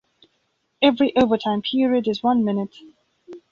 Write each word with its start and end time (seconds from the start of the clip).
Every 0.81 1.15
overtime 1.15 1.61
period 1.61 2.07
is 2.07 2.23
one 2.23 2.43
minute. 2.43 2.75